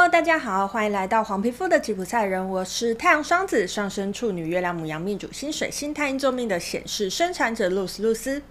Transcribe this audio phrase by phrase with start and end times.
[0.00, 2.48] Hello，大家好，欢迎来到黄皮肤的吉普赛人。
[2.48, 8.42] 我是太阳双子上升处女月亮母羊命主星水星太阴座命的显示生产者露丝露丝。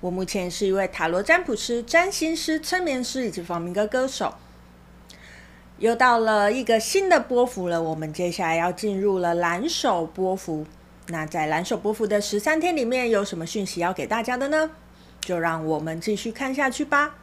[0.00, 4.34] 我目前是一位塔罗占卜师、占星师、催眠师以及访民歌歌手。
[5.78, 10.66] 又到了一个新的波幅了，我们接下来要进入了蓝手波幅。
[11.06, 14.72] 那在蓝手波幅的十三天里面，有什么讯息要给大家的呢？
[15.22, 17.14] 就让我们继续看下去吧。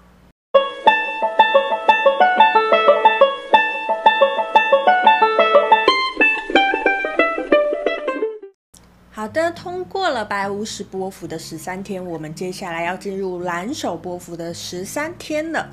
[9.24, 15.66] 好的，通过了白巫师波符的十三天，我们接下来要进入蓝手波符的十三天了。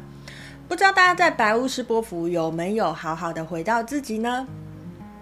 [0.68, 4.46] 不知道大家在白巫师波符有没有好好的回到自己呢？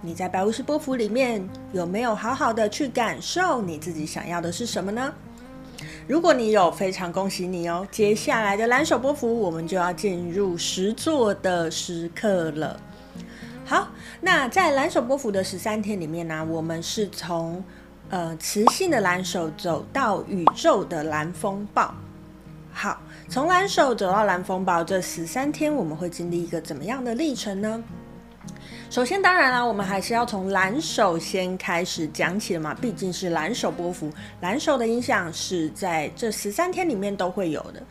[0.03, 1.43] 你在白巫师波符里面
[1.73, 5.11] 有没有好好的去感受你自己想要的是什么呢？
[6.07, 7.89] 如果你有，非常恭喜你哦！
[7.91, 12.79] 接下来的蓝手波符，我们就要进入实作的时刻了。
[13.65, 13.89] 好，
[14.21, 17.65] 那在蓝手波符的十三天里面呢、我们是从
[18.11, 21.93] 呃，磁性的蓝手走到宇宙的蓝风暴。
[22.73, 27.83] 好，从蓝手走到蓝风暴这十三天，我们会经历一个怎么样的历程呢？
[28.89, 37.83] 首先，当然啦，我们还是要从蓝手先开始讲起的嘛，毕竟是蓝手波幅，蓝手的影响是在这十三天里面都会有的。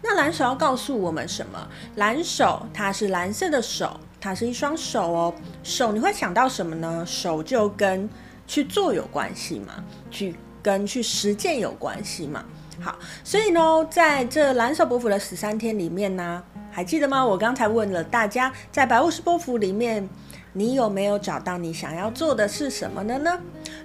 [0.00, 1.68] 那蓝手要告诉我们什么？
[1.96, 5.34] 蓝手它是蓝色的手，它是一双手哦。
[5.62, 7.04] 手你会想到什么呢？
[7.06, 8.08] 手就跟
[8.46, 12.44] 去做有关系嘛，去跟去实践有关系嘛。
[12.80, 17.24] 好，所以呢，在这蓝手波符的十三天里面呢，还记得吗？
[17.24, 20.06] 我刚才问了大家，在白巫师波符里面，
[20.52, 23.38] 你有没有找到你想要做的是什么的呢？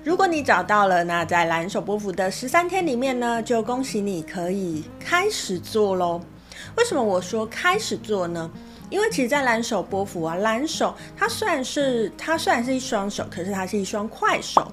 [0.03, 6.19] 如果你找到了，那在蓝手波幅的十三天里面呢，就恭喜你可以开始做喽。
[6.75, 8.51] 为什么我说开始做呢？
[8.91, 14.71] 因为其实，在蓝手波幅啊，蓝手它虽然是它虽然是一双手，可是它是一双快手。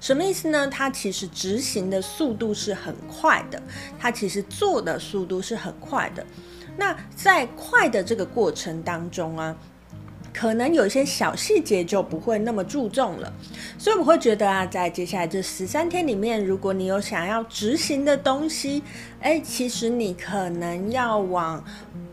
[0.00, 0.68] 什么意思呢？
[0.68, 3.60] 它其实执行的速度是很快的，
[3.98, 6.24] 它其实做的速度是很快的。
[6.76, 9.56] 那在快的这个过程当中啊，
[10.38, 13.32] 可能有一些小细节就不会那么注重了。
[13.78, 18.82] 所以我会觉得啊，在接下来这十三天里面，如果你有想要执行的东西，
[19.20, 21.64] 哎，其实你可能要往。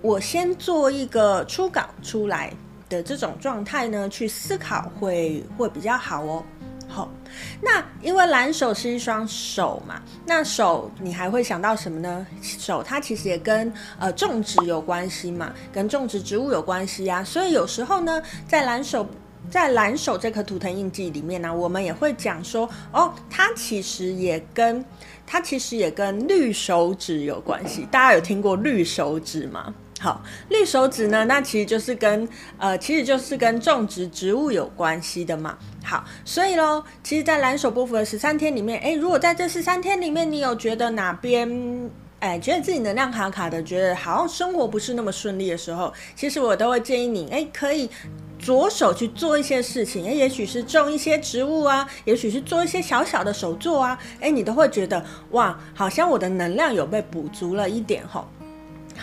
[0.01, 2.51] 我先做一个初稿出来
[2.87, 6.43] 的这种状态呢，去思考会会比较好哦。
[6.93, 7.09] 好，
[7.59, 12.27] 那因为蓝手是一双手嘛，那手你还会想到什么呢？
[12.39, 17.23] 手它其实也跟呃种植有关系嘛，跟种植植物有关系呀。
[17.23, 19.07] 所以有时候呢，在蓝手
[19.49, 24.85] 在蓝手这颗图腾印记里面呢，我们也会讲说，哦，它其实也跟
[25.25, 27.87] 它其实也跟绿手指有关系。
[27.89, 29.73] 大家有听过绿手指吗？
[30.03, 32.27] 好，绿手指呢，那其实就是跟
[32.57, 35.57] 呃，其实就是跟种植植物有关系的嘛。
[35.81, 41.49] 好，所以咯，其实，在蓝手波符的十三天里面，诶，如果在这十三天里面，你有觉得哪边，
[42.19, 47.89] 诶，觉得自己能量卡卡的，觉得好像生活不是那么顺利的时候，其实我都会建议你，诶，可以
[48.37, 58.27] 着手去做一些事情，诶，也许是种一些植物啊，也许是做一些小小的手作啊，诶，你都会觉得哇，好像我的能量有被补足了一点吼。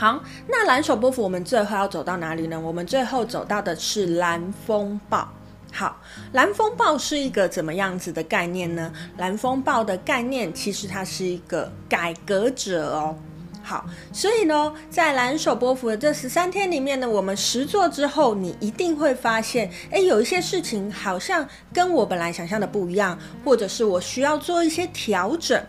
[0.00, 0.18] 好，
[0.48, 2.58] 那蓝手波幅我们最后要走到哪里呢？
[2.58, 5.28] 我们最后走到的是蓝风暴。
[5.70, 6.00] 好，
[6.32, 8.90] 蓝风暴是一个怎么样子的概念呢？
[9.18, 13.14] 蓝风暴的概念其实它是一个改革者哦。
[13.62, 25.62] 好，所以呢，在蓝手波幅的这十三天里面呢，我们实做之后，你一定会发现，哎，有一些事情好像跟我本来想象的不一样，或者是我需要做一些调整。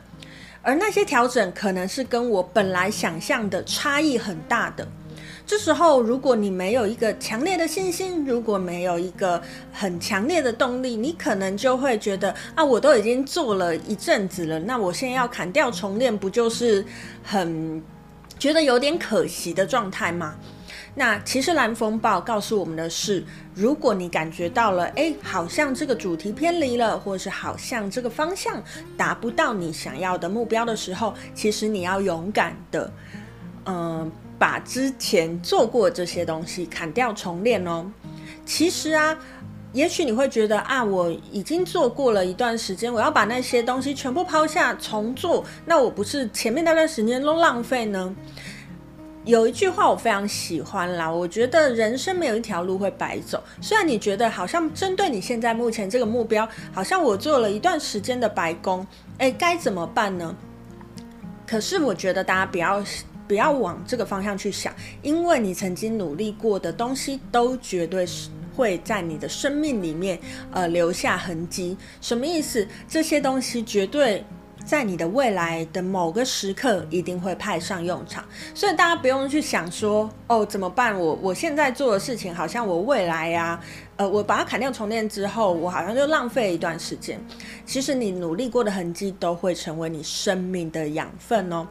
[0.62, 4.88] 而那些调整可能是跟我本来想象的差异很大的。
[5.46, 9.42] 这时候，如果你没有一个强烈的信心，如果没有一个
[9.74, 16.86] 很强烈的动力，你可能就会觉得啊，我都已经做了一阵子了，那我现在要砍掉重练，不就是
[17.24, 17.84] 很
[18.40, 20.36] 觉得有点可惜的状态吗？
[20.94, 23.24] 那其实蓝风暴告诉我们的是，
[23.56, 28.62] 如果你感觉到了，哎，好像这个主题偏离了，或是好像这个方向
[28.98, 32.92] 达不到你想要的目标的时候，其实你要勇敢的，
[33.66, 37.90] 嗯、把之前做过这些东西砍掉重练哦。
[38.46, 39.18] 其实啊，
[39.72, 48.14] 也许你会觉得啊，我已经做过了一段时间，我要把那些东西全部抛下重做，那我不是前面那段时间都浪费呢？
[49.24, 53.42] 有一句话我非常喜欢啦，我觉得人生没有一条路会白走。
[53.62, 58.86] 虽然你觉得好像针对你现在目前这个目标，好像我做了一段时间的白工，
[59.20, 60.36] 诶，该怎么办呢？
[61.46, 62.86] 可是我觉得大家不要不
[63.28, 64.74] 不要往这个方向去想，
[65.04, 70.20] 因为你曾经努力过的东西，都绝对是会在你的生命里面
[70.52, 71.78] 呃留下痕迹。
[72.02, 72.68] 什么意思？
[72.90, 74.26] 这些东西绝对。
[74.66, 78.24] 在你的未来的某个时刻，一定会派上用场，
[78.54, 80.98] 所以大家不用去想说，哦，怎么办？
[80.98, 83.60] 我我现在做的事情，好像我未来呀、
[83.98, 87.20] 呃，我把它砍掉重练之后，我好像就浪费一段时间。
[87.66, 91.68] 其实你努力过的痕迹，都会成为你生命的养分哦。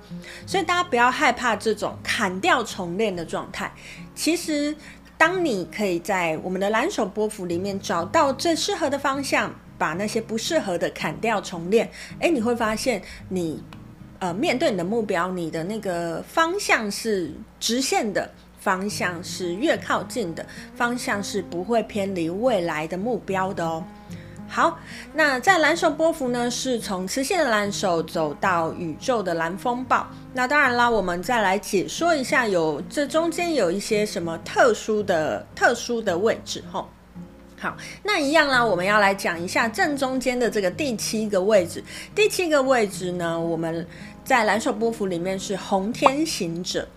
[0.46, 3.72] 所以大家不要害怕这种砍掉重练的状态。
[4.14, 4.74] 其实，
[5.16, 9.54] 当你可以在我们的蓝手波幅里面找到最适合的方向。
[9.80, 11.90] 把那些不适合的砍掉重练，
[12.20, 13.00] 哎，你会发现
[13.30, 13.64] 你，
[14.18, 18.30] 呃，面对你的目标，你的那个方向是直线的，
[18.60, 20.44] 方向是越靠近的，
[20.76, 23.82] 方向是不会偏离未来的目标的哦。
[24.46, 24.78] 好，
[25.14, 30.06] 那在蓝手波幅呢，是从磁性的蓝手走到宇宙的蓝风暴。
[30.34, 36.86] 那当然啦，我们再来解说一下有，有这中间有一些什么特殊的、特殊的位置，吼。
[37.62, 41.84] 好，那一样啦，我们要来讲一下正中间的这个第七个位置。
[42.14, 43.86] 第七个位置呢，我们
[44.24, 46.88] 在蓝手波幅里面是红天行者。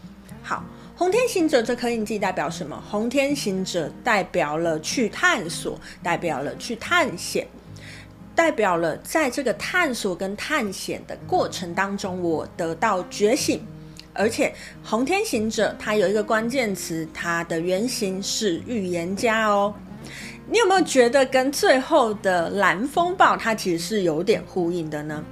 [0.42, 0.63] 好，
[0.95, 2.81] 红天行者这颗印记代表什么？
[2.89, 7.45] 红天行者代表了去探索，代表了去探险，
[8.33, 13.62] 代表了在这个探索跟探险的过程当中，我得到觉醒。
[14.13, 19.74] 而且红天行者它有一个关键词，它的原型是预言家哦。
[20.49, 25.23] 你有没有觉得跟最后的蓝风暴它其实是有点呼应的呢？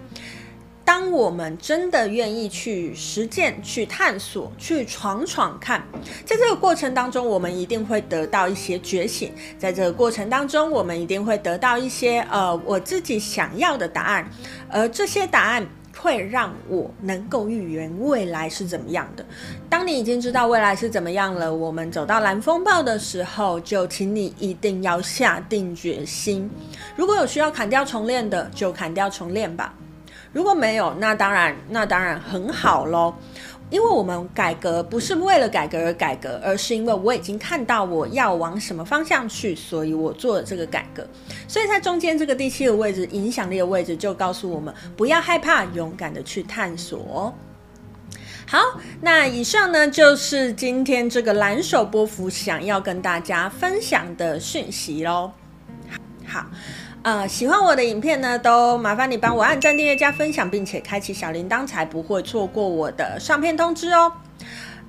[0.84, 5.86] 当我们真的愿意去实践、去探索、去闯闯看，
[6.26, 9.32] 在这个过程当中，我们一定会得到一些觉醒。
[9.60, 14.30] 在这个过程当中，我们一定会得到一些呃我自己想要的答案，
[14.70, 15.68] 而这些答案。
[16.02, 19.24] 会让我能够预言未来是怎么样的。
[19.70, 26.50] 当你已经知道未来是怎么样了，我们走到蓝风暴的时候，就请你一定要下定决心。
[26.96, 29.74] 如果有需要砍掉重练的，就砍掉重练吧。
[30.34, 33.14] 如果没有，那当然，那当然很好喽。
[33.72, 41.08] 因为我们改革不是为了改革而改革，而是因为我已经看到我要往什么方向去，所以我做了这个改革。
[41.48, 47.34] 所以在中间这个第七个位置，影响力的位置，就告诉我们不要害怕，勇敢的去探索。
[48.46, 48.60] 好，
[49.00, 55.32] 那以上呢就是今天这个蓝手波幅想要跟大家分享的讯息喽。
[56.28, 56.46] 好。
[57.04, 64.12] 呃，喜欢我的影片呢，都麻烦你帮我按赞、订阅、加分享，并且开启小铃铛，才不会错过我的上片通知哦。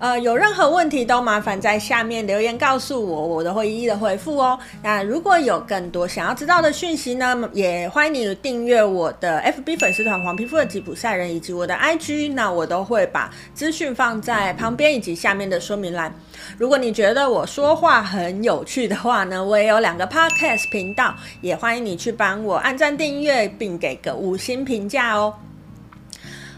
[0.02, 4.58] 呃，有任何问题都麻烦在下面留言告诉我，我都会一一的回复哦。
[4.82, 16.12] 那如果有更多想要知道的讯息呢，也欢迎你订阅我的 FB 粉丝团黄皮肤的吉普赛人，以及我的 IG，那我都会把资讯放在旁边以及下面的说明栏。
[16.58, 25.34] 如果你觉得我说话很有趣的话呢，我也有两个 Podcast 频道，也欢迎你去帮我按赞订阅，并给个五星评价哦。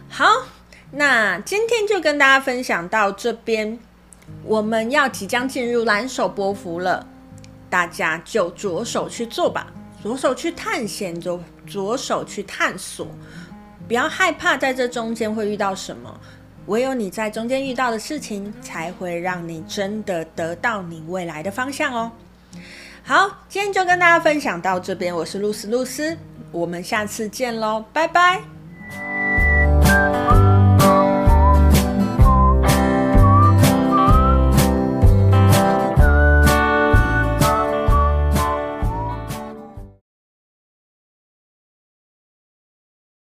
[0.08, 0.24] 好。
[0.96, 3.78] 那今天就跟大家分享到这边，
[4.44, 7.04] 我们要即将进入蓝手波幅了，
[7.68, 9.66] 大家就着手去做吧，
[10.02, 13.08] 着手去探险，着着手去探索，
[13.88, 16.20] 不要害怕在这中间会遇到什么，
[16.66, 22.12] 唯有你在中间遇到的事情，才会让你真的得到你未来的方向哦。
[23.02, 26.16] 好，今天就跟大家分享到这边，我是露丝露丝，
[26.52, 28.53] 我们下次见喽，拜拜。